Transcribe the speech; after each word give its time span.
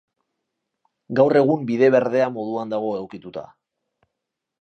Gaur 1.19 1.37
egun 1.41 1.67
bide 1.71 1.89
berdea 1.97 2.31
moduan 2.39 2.73
dago 2.73 2.89
egokituta. 3.01 3.45